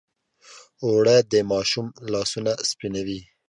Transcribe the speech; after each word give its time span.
اوړه 0.85 1.15
د 1.31 1.33
ماشوم 1.51 1.87
لاسونه 2.13 2.51
سپینوي 2.69 3.19